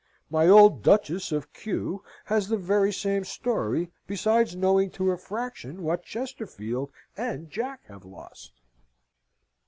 My 0.31 0.47
old 0.47 0.81
Duchess 0.81 1.31
of 1.31 1.53
Q. 1.53 2.03
has 2.25 2.47
the 2.47 2.57
very 2.57 2.91
same 2.91 3.23
story, 3.23 3.91
besides 4.07 4.55
knowing 4.55 4.89
to 4.97 5.11
a 5.11 5.17
fraction 5.19 5.83
what 5.83 6.03
Chesterfield 6.03 6.91
and 7.15 7.51
Jack 7.51 7.81
have 7.85 8.03
lost. 8.03 8.51